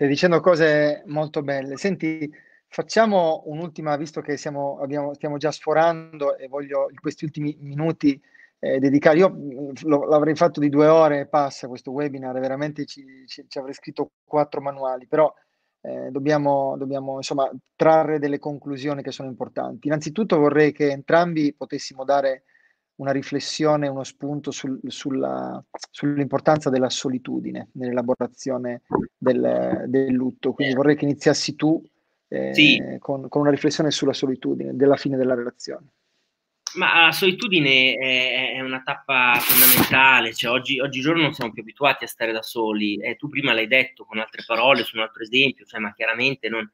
Stai 0.00 0.12
dicendo 0.12 0.40
cose 0.40 1.02
molto 1.08 1.42
belle. 1.42 1.76
Senti, 1.76 2.32
facciamo 2.68 3.42
un'ultima, 3.44 3.98
visto 3.98 4.22
che 4.22 4.38
siamo, 4.38 4.78
abbiamo, 4.80 5.12
stiamo 5.12 5.36
già 5.36 5.50
sforando 5.50 6.38
e 6.38 6.48
voglio 6.48 6.88
in 6.88 6.98
questi 6.98 7.26
ultimi 7.26 7.54
minuti 7.60 8.18
eh, 8.60 8.78
dedicare. 8.78 9.18
Io 9.18 9.36
lo, 9.82 10.06
l'avrei 10.06 10.34
fatto 10.36 10.58
di 10.58 10.70
due 10.70 10.86
ore 10.86 11.20
e 11.20 11.26
passa 11.26 11.68
questo 11.68 11.90
webinar, 11.90 12.40
veramente 12.40 12.86
ci, 12.86 13.26
ci, 13.26 13.44
ci 13.46 13.58
avrei 13.58 13.74
scritto 13.74 14.12
quattro 14.24 14.62
manuali, 14.62 15.06
però 15.06 15.30
eh, 15.82 16.08
dobbiamo, 16.10 16.78
dobbiamo 16.78 17.16
insomma 17.16 17.50
trarre 17.76 18.18
delle 18.18 18.38
conclusioni 18.38 19.02
che 19.02 19.12
sono 19.12 19.28
importanti. 19.28 19.88
Innanzitutto 19.88 20.38
vorrei 20.38 20.72
che 20.72 20.88
entrambi 20.88 21.52
potessimo 21.54 22.04
dare 22.04 22.44
una 23.00 23.12
riflessione, 23.12 23.88
uno 23.88 24.04
spunto 24.04 24.50
sul, 24.50 24.78
sulla, 24.86 25.62
sull'importanza 25.90 26.68
della 26.68 26.90
solitudine 26.90 27.68
nell'elaborazione 27.72 28.82
del, 29.16 29.84
del, 29.86 30.12
lutto. 30.12 30.52
Quindi 30.52 30.74
vorrei 30.74 30.96
che 30.96 31.06
iniziassi 31.06 31.56
tu 31.56 31.82
eh, 32.28 32.52
sì. 32.52 32.96
con, 32.98 33.28
con, 33.28 33.40
una 33.40 33.50
riflessione 33.50 33.90
sulla 33.90 34.12
solitudine, 34.12 34.76
della 34.76 34.96
fine 34.96 35.16
della 35.16 35.34
relazione. 35.34 35.86
Ma 36.74 37.06
la 37.06 37.12
solitudine 37.12 37.94
è, 37.94 38.52
è 38.54 38.60
una 38.60 38.82
tappa 38.84 39.34
fondamentale, 39.40 40.34
cioè 40.34 40.52
oggi, 40.52 40.78
oggigiorno 40.78 41.22
non 41.22 41.32
siamo 41.32 41.52
più 41.52 41.62
abituati 41.62 42.04
a 42.04 42.06
stare 42.06 42.30
da 42.30 42.42
soli, 42.42 42.96
eh, 43.00 43.16
tu 43.16 43.28
prima 43.28 43.52
l'hai 43.52 43.66
detto 43.66 44.04
con 44.04 44.18
altre 44.18 44.44
parole, 44.46 44.84
su 44.84 44.96
un 44.96 45.02
altro 45.02 45.22
esempio, 45.22 45.64
cioè, 45.64 45.80
ma 45.80 45.92
chiaramente 45.92 46.48
non, 46.48 46.70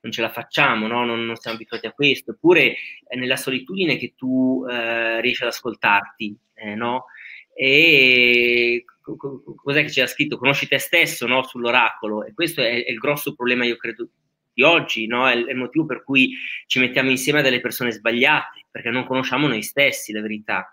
non 0.00 0.12
ce 0.12 0.20
la 0.20 0.30
facciamo, 0.30 0.86
no? 0.86 1.04
non, 1.04 1.24
non, 1.24 1.36
siamo 1.36 1.56
abituati 1.56 1.86
a 1.86 1.92
questo, 1.92 2.32
eppure 2.32 2.76
è 3.06 3.16
nella 3.16 3.36
solitudine 3.36 3.96
che 3.96 4.14
tu 4.16 4.64
eh, 4.68 5.20
riesci 5.20 5.42
ad 5.42 5.48
ascoltarti, 5.48 6.36
eh, 6.54 6.74
no? 6.74 7.06
E 7.54 8.84
cos'è 9.02 9.82
che 9.82 9.90
c'era 9.90 10.06
scritto? 10.06 10.38
Conosci 10.38 10.68
te 10.68 10.78
stesso 10.78 11.26
no? 11.26 11.42
sull'oracolo 11.42 12.24
e 12.24 12.32
questo 12.32 12.60
è, 12.60 12.84
è, 12.84 12.90
il 12.90 12.98
grosso 12.98 13.34
problema, 13.34 13.64
io 13.64 13.76
credo, 13.76 14.08
di 14.52 14.62
oggi, 14.62 15.06
no? 15.06 15.28
è, 15.28 15.32
è 15.32 15.50
il 15.50 15.56
motivo 15.56 15.86
per 15.86 16.02
cui 16.02 16.32
ci 16.66 16.78
mettiamo 16.78 17.10
insieme 17.10 17.40
a 17.40 17.42
delle 17.42 17.60
persone 17.60 17.92
sbagliate, 17.92 18.66
perché 18.70 18.90
non 18.90 19.06
conosciamo 19.06 19.46
noi 19.46 19.62
stessi, 19.62 20.12
la 20.12 20.20
verità. 20.20 20.72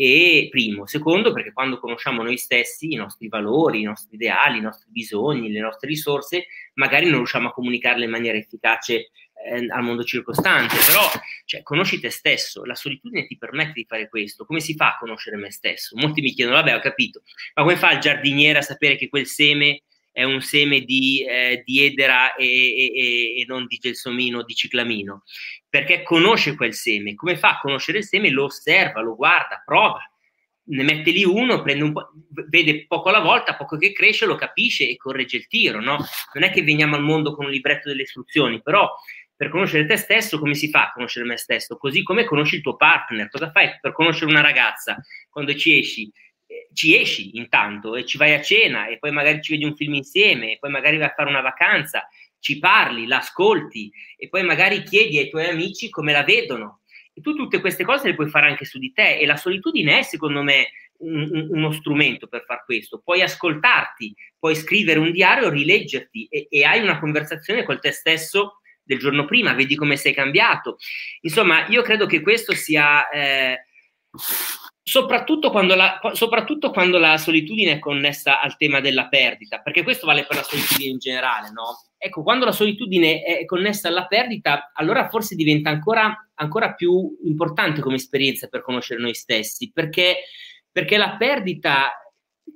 E 0.00 0.46
primo, 0.48 0.86
secondo, 0.86 1.32
perché 1.32 1.52
quando 1.52 1.80
conosciamo 1.80 2.22
noi 2.22 2.36
stessi, 2.36 2.92
i 2.92 2.94
nostri 2.94 3.26
valori, 3.26 3.80
i 3.80 3.82
nostri 3.82 4.14
ideali, 4.14 4.58
i 4.58 4.60
nostri 4.60 4.88
bisogni, 4.92 5.50
le 5.50 5.58
nostre 5.58 5.88
risorse, 5.88 6.46
magari 6.74 7.06
non 7.06 7.16
riusciamo 7.16 7.48
a 7.48 7.52
comunicarle 7.52 8.04
in 8.04 8.10
maniera 8.12 8.38
efficace 8.38 9.10
eh, 9.44 9.66
al 9.68 9.82
mondo 9.82 10.04
circostante, 10.04 10.76
però 10.86 11.02
cioè, 11.44 11.64
conosci 11.64 11.98
te 11.98 12.10
stesso, 12.10 12.64
la 12.64 12.76
solitudine 12.76 13.26
ti 13.26 13.36
permette 13.36 13.72
di 13.72 13.86
fare 13.88 14.08
questo. 14.08 14.44
Come 14.44 14.60
si 14.60 14.76
fa 14.76 14.90
a 14.90 14.98
conoscere 14.98 15.36
me 15.36 15.50
stesso? 15.50 15.96
Molti 15.96 16.20
mi 16.20 16.30
chiedono, 16.30 16.58
vabbè, 16.58 16.76
ho 16.76 16.80
capito, 16.80 17.22
ma 17.54 17.64
come 17.64 17.74
fa 17.74 17.90
il 17.90 17.98
giardiniere 17.98 18.60
a 18.60 18.62
sapere 18.62 18.94
che 18.94 19.08
quel 19.08 19.26
seme 19.26 19.82
è 20.18 20.24
un 20.24 20.40
seme 20.40 20.80
di, 20.80 21.24
eh, 21.24 21.62
di 21.64 21.84
edera 21.84 22.34
e, 22.34 22.44
e, 22.44 23.40
e, 23.40 23.44
non 23.46 23.66
di 23.68 23.76
gelsomino, 23.76 24.42
di 24.42 24.52
ciclamino, 24.52 25.22
perché 25.68 26.02
conosce 26.02 26.56
quel 26.56 26.74
seme. 26.74 27.14
Come 27.14 27.36
fa 27.36 27.50
a 27.50 27.60
conoscere 27.60 27.98
il 27.98 28.04
seme? 28.04 28.28
Lo 28.30 28.46
osserva, 28.46 29.00
lo 29.00 29.14
guarda, 29.14 29.62
prova, 29.64 30.00
ne 30.64 30.82
mette 30.82 31.12
lì 31.12 31.22
uno, 31.22 31.62
un 31.64 31.92
vede 32.48 32.86
poco 32.88 33.10
alla 33.10 33.20
volta, 33.20 33.54
poco 33.54 33.76
che 33.76 33.92
cresce, 33.92 34.26
lo 34.26 34.34
capisce 34.34 34.88
e 34.88 34.96
corregge 34.96 35.36
il 35.36 35.46
tiro. 35.46 35.80
No? 35.80 35.98
Non 36.32 36.42
è 36.42 36.50
che 36.50 36.64
veniamo 36.64 36.96
al 36.96 37.02
mondo 37.04 37.32
con 37.32 37.44
un 37.44 37.52
libretto 37.52 37.88
delle 37.88 38.02
istruzioni, 38.02 38.60
però 38.60 38.92
per 39.36 39.50
conoscere 39.50 39.86
te 39.86 39.96
stesso, 39.96 40.40
come 40.40 40.54
si 40.54 40.68
fa 40.68 40.88
a 40.88 40.92
conoscere 40.92 41.26
me 41.26 41.36
stesso? 41.36 41.76
Così 41.76 42.02
come 42.02 42.24
conosci 42.24 42.56
il 42.56 42.62
tuo 42.62 42.74
partner. 42.74 43.28
Cosa 43.30 43.52
fai 43.52 43.78
per 43.80 43.92
conoscere 43.92 44.32
una 44.32 44.40
ragazza 44.40 44.96
quando 45.30 45.54
ci 45.54 45.78
esci? 45.78 46.10
Ci 46.78 46.96
esci 46.96 47.36
intanto 47.36 47.96
e 47.96 48.04
ci 48.04 48.18
vai 48.18 48.34
a 48.34 48.40
cena 48.40 48.86
e 48.86 48.98
poi 48.98 49.10
magari 49.10 49.42
ci 49.42 49.50
vedi 49.50 49.64
un 49.64 49.74
film 49.74 49.94
insieme 49.94 50.52
e 50.52 50.58
poi 50.60 50.70
magari 50.70 50.96
vai 50.96 51.08
a 51.08 51.12
fare 51.12 51.28
una 51.28 51.40
vacanza, 51.40 52.06
ci 52.38 52.60
parli, 52.60 53.08
l'ascolti 53.08 53.90
e 54.16 54.28
poi 54.28 54.44
magari 54.44 54.84
chiedi 54.84 55.18
ai 55.18 55.28
tuoi 55.28 55.46
amici 55.46 55.90
come 55.90 56.12
la 56.12 56.22
vedono. 56.22 56.82
E 57.12 57.20
tu 57.20 57.34
tutte 57.34 57.58
queste 57.58 57.82
cose 57.82 58.06
le 58.06 58.14
puoi 58.14 58.28
fare 58.28 58.46
anche 58.46 58.64
su 58.64 58.78
di 58.78 58.92
te 58.92 59.18
e 59.18 59.26
la 59.26 59.36
solitudine 59.36 59.98
è 59.98 60.02
secondo 60.02 60.44
me 60.44 60.68
un, 60.98 61.48
uno 61.50 61.72
strumento 61.72 62.28
per 62.28 62.44
far 62.46 62.64
questo. 62.64 63.00
Puoi 63.02 63.22
ascoltarti, 63.22 64.14
puoi 64.38 64.54
scrivere 64.54 65.00
un 65.00 65.10
diario, 65.10 65.48
rileggerti 65.48 66.28
e, 66.30 66.46
e 66.48 66.64
hai 66.64 66.80
una 66.80 67.00
conversazione 67.00 67.64
con 67.64 67.80
te 67.80 67.90
stesso 67.90 68.60
del 68.84 69.00
giorno 69.00 69.24
prima, 69.24 69.52
vedi 69.52 69.74
come 69.74 69.96
sei 69.96 70.14
cambiato. 70.14 70.76
Insomma, 71.22 71.66
io 71.66 71.82
credo 71.82 72.06
che 72.06 72.20
questo 72.20 72.54
sia... 72.54 73.08
Eh, 73.08 73.64
soprattutto 74.88 75.50
quando, 75.50 75.74
la, 75.74 76.00
soprattutto 76.14 76.70
quando, 76.70 76.96
la, 76.96 77.18
solitudine 77.18 77.72
è 77.72 77.78
connessa 77.78 78.40
al 78.40 78.56
tema 78.56 78.80
della 78.80 79.08
perdita, 79.08 79.58
perché 79.58 79.82
questo 79.82 80.06
vale 80.06 80.24
per 80.24 80.38
la 80.38 80.42
solitudine 80.42 80.92
in 80.92 80.98
generale, 80.98 81.50
no? 81.50 81.78
Ecco, 81.98 82.22
quando 82.22 82.46
la 82.46 82.52
solitudine 82.52 83.22
è 83.22 83.44
connessa 83.44 83.88
alla 83.88 84.06
perdita, 84.06 84.70
allora 84.72 85.10
forse 85.10 85.34
diventa 85.34 85.68
ancora, 85.68 86.30
ancora 86.36 86.72
più 86.72 87.18
importante 87.24 87.82
come 87.82 87.96
esperienza 87.96 88.46
per 88.46 88.62
conoscere 88.62 88.98
noi 88.98 89.12
stessi, 89.12 89.70
perché, 89.70 90.20
perché 90.72 90.96
la 90.96 91.16
perdita 91.18 91.90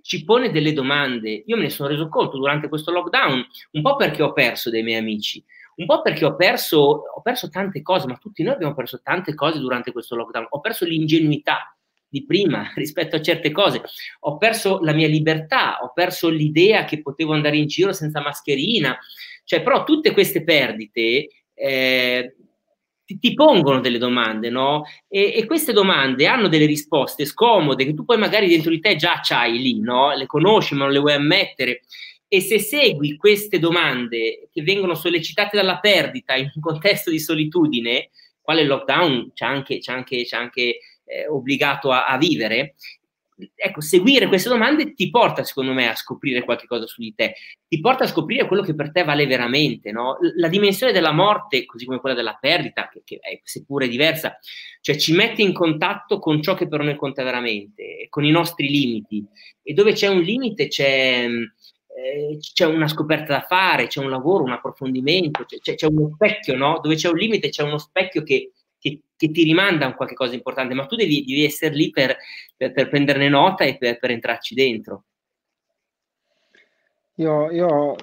ci 0.00 0.25
pone 0.25 0.50
delle 0.50 0.72
domande. 0.72 1.42
Io 1.44 1.56
me 1.56 1.65
ne 1.65 1.71
sono 1.71 1.91
reso 1.91 2.09
conto 2.09 2.38
durante 2.38 2.69
questo 2.69 2.92
lockdown, 2.92 3.47
un 3.72 3.82
po' 3.82 3.97
perché 3.97 4.22
ho 4.22 4.32
perso 4.32 4.71
dei 4.71 4.82
miei 4.82 5.00
amici, 5.00 5.44
un 5.76 5.84
po' 5.84 6.00
perché 6.00 6.25
ho 6.25 6.34
perso, 6.34 6.78
ho 6.78 7.21
perso 7.21 7.50
tante 7.50 7.82
cose, 7.82 8.06
ma 8.06 8.16
tutti 8.16 8.42
noi 8.42 8.54
abbiamo 8.54 8.75
perso 8.75 9.03
tante 9.03 9.34
cose 9.34 9.59
durante 9.59 9.92
questo 9.92 10.16
lockdown. 10.16 10.47
Ho 10.48 10.60
perso 10.60 10.87
l'ingenuità 10.87 11.76
di 12.12 12.27
prima 12.27 12.71
rispetto 12.75 13.17
a 13.17 13.23
certe 13.23 13.50
cose. 13.50 13.81
Ho 14.21 14.37
perso 14.37 14.81
la 14.81 14.93
mia 14.93 15.09
libertà, 15.09 15.78
ho 15.81 15.93
perso 15.95 16.28
l'idea 16.28 16.84
che 16.84 17.00
potevo 17.00 17.33
andare 17.33 17.56
in 17.56 17.67
giro 17.67 17.95
senza 17.95 18.21
mascherina. 18.21 18.99
Cioè, 19.45 19.62
però 19.62 19.83
tutte 19.83 20.12
queste 20.12 20.45
perdite 20.45 21.28
eh, 21.55 22.37
ti, 23.06 23.19
ti, 23.19 23.33
pongono 23.33 23.81
delle 23.81 23.97
domande, 23.97 24.51
no? 24.51 24.84
E, 25.09 25.33
e, 25.34 25.47
queste 25.47 25.72
domande 25.72 26.27
hanno 26.27 26.49
delle 26.49 26.67
risposte 26.67 27.25
scomode 27.25 27.87
che 27.87 27.95
tu 27.95 28.05
poi 28.05 28.19
magari 28.19 28.47
dentro 28.47 28.71
di 28.71 28.81
te 28.81 28.95
già 28.97 29.21
c'hai 29.22 29.59
lì, 29.59 29.81
no? 29.81 30.15
Le 30.15 30.27
conosci 30.27 30.75
ma 30.75 30.84
non 30.84 30.93
le 30.93 30.99
vuoi 30.99 31.15
ammettere. 31.15 31.81
E 32.28 32.41
se 32.41 32.59
segui 32.59 33.17
queste 33.17 33.59
domande 33.59 34.49
che 34.53 34.62
vengono 34.62 34.95
sollecitate 34.95 35.56
dalla 35.56 35.78
perdita 35.78 36.34
in 36.34 36.51
un 36.55 36.61
contesto 36.61 37.11
di 37.11 37.19
solitudine, 37.19 38.11
quale 38.43 38.65
lockdown 38.65 39.33
c'è 39.33 39.47
anche, 39.47 39.78
c'è 39.78 39.93
anche, 39.93 40.25
c'è 40.25 40.37
anche 40.37 40.78
eh, 41.12 41.28
obbligato 41.28 41.91
a, 41.91 42.06
a, 42.06 42.17
vivere, 42.17 42.75
ecco, 43.55 43.81
seguire 43.81 44.28
queste 44.28 44.49
domande 44.49 44.95
ti 44.95 45.11
porta, 45.11 45.45
secondo 45.45 45.73
me, 45.73 45.89
a 45.89 45.95
scoprire 45.95 46.45
qualche 46.45 46.67
cosa 46.67 46.87
su 46.87 47.00
di 47.00 47.15
te, 47.15 47.34
ti 47.69 47.81
porta 47.81 48.05
a 48.05 48.06
scoprire 48.09 48.47
quello 48.47 48.62
che 48.62 48.75
per 48.75 48.93
te 48.93 49.05
vale 49.05 49.27
veramente, 49.27 49.91
no? 49.93 50.17
La 50.37 50.49
dimensione 50.49 50.93
della 50.93 51.12
morte, 51.12 51.65
così 51.65 51.84
come 51.84 52.01
quella 52.01 52.15
della 52.15 52.39
perdita, 52.41 52.89
che, 52.89 53.03
che 53.05 53.19
è 53.21 53.41
seppure 53.43 53.89
diversa, 53.89 54.39
cioè 54.81 54.97
ci 54.97 55.12
mette 55.15 55.43
in 55.43 55.53
contatto 55.53 56.19
con 56.19 56.43
ciò 56.43 56.55
che 56.55 56.69
per 56.69 56.83
noi 56.83 56.97
conta 56.97 57.22
veramente, 57.22 58.06
con 58.09 58.25
i 58.25 58.31
nostri 58.31 58.69
limiti. 58.69 59.25
E 59.62 59.75
dove 59.75 59.93
c'è 59.93 60.09
un 60.09 60.21
limite 60.21 60.67
c'è 60.69 61.28
eh, 61.95 62.39
c'è 62.39 62.65
una 62.67 62.89
scoperta 62.89 63.34
da 63.34 63.41
fare, 63.43 63.87
c'è 63.87 64.01
un 64.01 64.11
lavoro, 64.11 64.45
un 64.45 64.53
approfondimento, 64.53 65.45
c'è, 65.45 65.75
c'è 65.75 65.87
uno 65.87 66.11
specchio, 66.15 66.56
no? 66.56 66.81
Dove 66.83 66.95
c'è 66.95 67.09
un 67.09 67.17
limite, 67.17 67.51
c'è 67.51 67.62
uno 67.62 67.78
specchio 67.78 68.22
che, 68.22 68.53
che, 68.82 69.00
che 69.16 69.31
ti 69.31 69.44
rimanda 69.44 69.87
a 69.87 69.94
qualche 69.94 70.15
cosa 70.15 70.34
importante, 70.34 70.75
ma 70.75 70.87
tu 70.87 70.97
devi, 70.97 71.25
devi 71.25 71.44
essere 71.44 71.72
lì 71.72 71.91
per, 71.91 72.16
per, 72.56 72.72
per, 72.72 72.88
prenderne 72.88 73.28
nota 73.28 73.62
e 73.62 73.78
per, 73.78 74.00
per 74.00 74.10
entrarci 74.10 74.56
dentro. 74.56 75.04
Io, 77.16 77.50
io, 77.53 77.94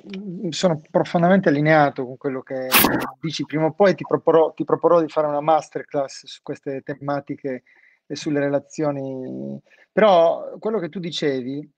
sono 0.49 0.81
profondamente 0.89 1.49
allineato 1.49 2.05
con 2.05 2.15
quello 2.15 2.41
che 2.41 2.69
dici. 3.19 3.43
Prima 3.43 3.65
o 3.65 3.73
poi 3.73 3.93
ti 3.93 4.05
proporrò, 4.07 4.53
ti 4.53 4.63
proporrò 4.63 5.01
di 5.01 5.09
fare 5.09 5.27
una 5.27 5.41
masterclass 5.41 6.25
su 6.25 6.39
queste 6.41 6.81
tematiche 6.81 7.63
e 8.05 8.15
sulle 8.15 8.39
relazioni. 8.39 9.59
Però 9.91 10.57
quello 10.59 10.79
che 10.79 10.87
tu 10.87 10.99
dicevi 10.99 11.69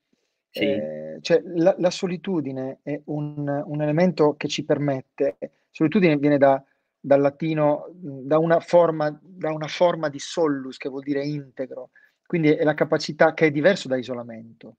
sì. 0.54 0.66
Eh, 0.66 1.18
cioè, 1.22 1.42
la, 1.56 1.74
la, 1.78 1.90
solitudine 1.90 2.80
è 2.84 3.00
un, 3.06 3.48
un, 3.48 3.82
elemento 3.82 4.36
che 4.36 4.50
ci 4.50 4.66
permette, 4.66 5.38
solitudine 5.72 6.18
viene 6.18 6.38
da, 6.38 6.62
dal 7.02 7.20
latino, 7.20 7.88
da 7.92 8.38
una, 8.38 8.60
forma, 8.60 9.20
da 9.22 9.52
una 9.52 9.68
forma 9.68 10.08
di 10.08 10.20
sollus 10.20 10.78
che 10.78 10.88
vuol 10.88 11.02
dire 11.02 11.26
integro, 11.26 11.90
quindi 12.26 12.50
è 12.50 12.64
la 12.64 12.76
capacità 12.76 13.34
che 13.34 13.48
è 13.48 13.52
diverso 13.52 13.88
da 13.88 13.98
isolamento. 13.98 14.78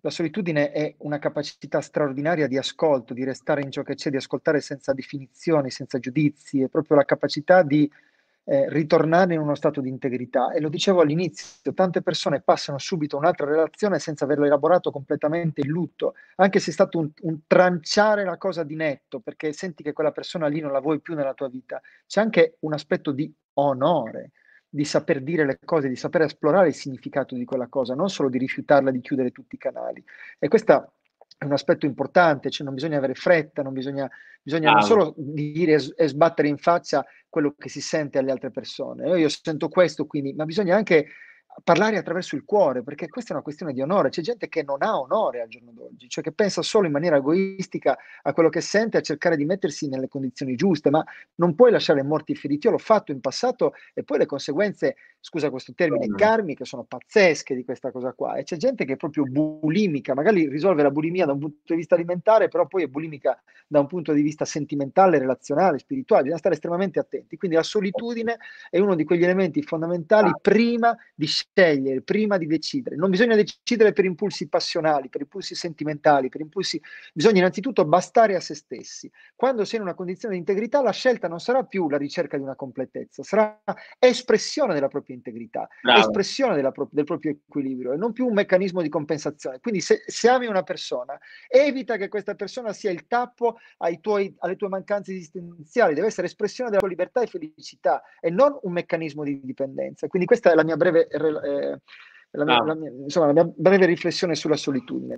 La 0.00 0.10
solitudine 0.10 0.72
è 0.72 0.96
una 0.98 1.20
capacità 1.20 1.80
straordinaria 1.80 2.48
di 2.48 2.58
ascolto, 2.58 3.14
di 3.14 3.22
restare 3.22 3.62
in 3.62 3.70
ciò 3.70 3.82
che 3.82 3.94
c'è, 3.94 4.10
di 4.10 4.16
ascoltare 4.16 4.60
senza 4.60 4.92
definizioni, 4.92 5.70
senza 5.70 6.00
giudizi, 6.00 6.60
è 6.60 6.68
proprio 6.68 6.96
la 6.96 7.04
capacità 7.04 7.62
di 7.62 7.88
eh, 8.44 8.68
ritornare 8.68 9.34
in 9.34 9.40
uno 9.40 9.54
stato 9.54 9.80
di 9.80 9.88
integrità. 9.88 10.52
E 10.52 10.60
lo 10.60 10.68
dicevo 10.68 11.00
all'inizio, 11.00 11.72
tante 11.74 12.02
persone 12.02 12.40
passano 12.40 12.78
subito 12.78 13.16
a 13.16 13.20
un'altra 13.20 13.46
relazione 13.46 13.98
senza 13.98 14.24
averlo 14.24 14.44
elaborato 14.44 14.90
completamente 14.90 15.60
il 15.60 15.68
lutto, 15.68 16.14
anche 16.36 16.58
se 16.58 16.70
è 16.70 16.72
stato 16.72 16.98
un, 16.98 17.10
un, 17.22 17.38
tranciare 17.46 18.24
la 18.24 18.36
cosa 18.36 18.62
di 18.62 18.74
netto, 18.74 19.20
perché 19.20 19.52
senti 19.52 19.82
che 19.82 19.92
quella 19.92 20.12
persona 20.12 20.46
lì 20.46 20.60
non 20.60 20.72
la 20.72 20.80
vuoi 20.80 21.00
più 21.00 21.14
nella 21.14 21.34
tua 21.34 21.48
vita. 21.48 21.80
C'è 22.06 22.20
anche 22.20 22.56
un 22.60 22.72
aspetto 22.72 23.12
di 23.12 23.32
onore, 23.54 24.32
di 24.68 24.84
saper 24.84 25.22
dire 25.22 25.44
le 25.44 25.58
cose, 25.62 25.88
di 25.88 25.96
saper 25.96 26.22
esplorare 26.22 26.68
il 26.68 26.74
significato 26.74 27.34
di 27.34 27.44
quella 27.44 27.68
cosa, 27.68 27.94
non 27.94 28.08
solo 28.08 28.28
di 28.28 28.38
rifiutarla, 28.38 28.90
di 28.90 29.00
chiudere 29.00 29.30
tutti 29.30 29.56
i 29.56 29.58
canali. 29.58 30.02
E 30.38 30.48
questa 30.48 30.90
è 31.42 31.44
un 31.44 31.52
aspetto 31.52 31.86
importante, 31.86 32.50
cioè 32.50 32.64
non 32.64 32.74
bisogna 32.74 32.98
avere 32.98 33.14
fretta, 33.14 33.62
non 33.62 33.72
bisogna, 33.72 34.08
bisogna 34.42 34.70
ah, 34.70 34.74
non 34.74 34.82
solo 34.82 35.14
dire 35.16 35.78
e 35.96 36.08
sbattere 36.08 36.48
in 36.48 36.58
faccia 36.58 37.04
quello 37.28 37.54
che 37.56 37.68
si 37.68 37.80
sente 37.80 38.18
alle 38.18 38.30
altre 38.30 38.50
persone. 38.50 39.08
Io, 39.08 39.16
io 39.16 39.28
sento 39.28 39.68
questo, 39.68 40.06
quindi, 40.06 40.34
ma 40.34 40.44
bisogna 40.44 40.76
anche 40.76 41.06
parlare 41.62 41.98
attraverso 41.98 42.34
il 42.34 42.44
cuore, 42.44 42.82
perché 42.82 43.08
questa 43.08 43.30
è 43.30 43.34
una 43.34 43.42
questione 43.42 43.72
di 43.72 43.80
onore. 43.80 44.08
C'è 44.08 44.22
gente 44.22 44.48
che 44.48 44.62
non 44.62 44.82
ha 44.82 44.98
onore 44.98 45.42
al 45.42 45.48
giorno 45.48 45.70
d'oggi, 45.72 46.08
cioè 46.08 46.24
che 46.24 46.32
pensa 46.32 46.62
solo 46.62 46.86
in 46.86 46.92
maniera 46.92 47.16
egoistica 47.16 47.96
a 48.22 48.32
quello 48.32 48.48
che 48.48 48.60
sente, 48.60 48.96
a 48.96 49.00
cercare 49.00 49.36
di 49.36 49.44
mettersi 49.44 49.88
nelle 49.88 50.08
condizioni 50.08 50.54
giuste, 50.54 50.90
ma 50.90 51.04
non 51.36 51.54
puoi 51.54 51.70
lasciare 51.70 52.02
morti 52.02 52.32
e 52.32 52.34
feriti. 52.36 52.66
Io 52.66 52.72
l'ho 52.72 52.78
fatto 52.78 53.12
in 53.12 53.20
passato 53.20 53.74
e 53.92 54.02
poi 54.02 54.18
le 54.18 54.26
conseguenze, 54.26 54.96
scusa 55.20 55.50
questo 55.50 55.72
termine, 55.74 56.08
mm. 56.08 56.14
karmiche 56.14 56.64
sono 56.64 56.84
pazzesche 56.84 57.54
di 57.54 57.64
questa 57.64 57.90
cosa 57.90 58.12
qua. 58.12 58.36
E 58.36 58.44
c'è 58.44 58.56
gente 58.56 58.84
che 58.84 58.94
è 58.94 58.96
proprio 58.96 59.24
bulimica, 59.24 60.14
magari 60.14 60.48
risolve 60.48 60.82
la 60.82 60.90
bulimia 60.90 61.26
da 61.26 61.32
un 61.32 61.38
punto 61.38 61.60
di 61.66 61.76
vista 61.76 61.94
alimentare, 61.94 62.48
però 62.48 62.66
poi 62.66 62.84
è 62.84 62.88
bulimica 62.88 63.40
da 63.66 63.80
un 63.80 63.86
punto 63.86 64.12
di 64.12 64.22
vista 64.22 64.44
sentimentale, 64.44 65.18
relazionale, 65.18 65.78
spirituale. 65.78 66.22
Bisogna 66.22 66.40
stare 66.40 66.54
estremamente 66.54 66.98
attenti. 66.98 67.36
Quindi 67.36 67.56
la 67.56 67.62
solitudine 67.62 68.36
è 68.70 68.78
uno 68.78 68.94
di 68.94 69.04
quegli 69.04 69.24
elementi 69.24 69.62
fondamentali 69.62 70.28
ah. 70.28 70.38
prima 70.40 70.96
di 71.14 71.26
scegliere, 71.26 71.41
prima 72.04 72.38
di 72.38 72.46
decidere. 72.46 72.96
Non 72.96 73.10
bisogna 73.10 73.36
decidere 73.36 73.92
per 73.92 74.04
impulsi 74.04 74.48
passionali, 74.48 75.08
per 75.08 75.22
impulsi 75.22 75.54
sentimentali, 75.54 76.28
per 76.28 76.40
impulsi... 76.40 76.80
Bisogna 77.12 77.38
innanzitutto 77.38 77.84
bastare 77.84 78.34
a 78.34 78.40
se 78.40 78.54
stessi. 78.54 79.10
Quando 79.34 79.64
sei 79.64 79.78
in 79.78 79.84
una 79.84 79.94
condizione 79.94 80.34
di 80.34 80.40
integrità, 80.40 80.82
la 80.82 80.92
scelta 80.92 81.28
non 81.28 81.40
sarà 81.40 81.64
più 81.64 81.88
la 81.88 81.96
ricerca 81.98 82.36
di 82.36 82.42
una 82.42 82.56
completezza, 82.56 83.22
sarà 83.22 83.60
espressione 83.98 84.74
della 84.74 84.88
propria 84.88 85.14
integrità, 85.14 85.68
Bravo. 85.80 86.00
espressione 86.00 86.70
pro- 86.70 86.88
del 86.90 87.04
proprio 87.04 87.32
equilibrio 87.32 87.92
e 87.92 87.96
non 87.96 88.12
più 88.12 88.26
un 88.26 88.34
meccanismo 88.34 88.82
di 88.82 88.88
compensazione. 88.88 89.60
Quindi 89.60 89.80
se, 89.80 90.02
se 90.06 90.28
ami 90.28 90.46
una 90.46 90.62
persona, 90.62 91.18
evita 91.48 91.96
che 91.96 92.08
questa 92.08 92.34
persona 92.34 92.72
sia 92.72 92.90
il 92.90 93.06
tappo 93.06 93.58
tuoi, 94.00 94.34
alle 94.40 94.56
tue 94.56 94.68
mancanze 94.68 95.12
esistenziali, 95.12 95.94
deve 95.94 96.08
essere 96.08 96.26
espressione 96.26 96.68
della 96.68 96.80
tua 96.80 96.90
libertà 96.90 97.22
e 97.22 97.26
felicità 97.26 98.02
e 98.20 98.30
non 98.30 98.58
un 98.62 98.72
meccanismo 98.72 99.22
di 99.24 99.40
dipendenza. 99.42 100.06
Quindi 100.08 100.26
questa 100.26 100.52
è 100.52 100.54
la 100.54 100.64
mia 100.64 100.76
breve 100.76 101.08
eh, 101.40 101.78
la 102.32 102.44
mia, 102.44 102.62
la 102.64 102.74
mia, 102.74 102.90
insomma, 102.90 103.26
la 103.26 103.32
mia 103.32 103.52
breve 103.54 103.86
riflessione 103.86 104.34
sulla 104.34 104.56
solitudine. 104.56 105.10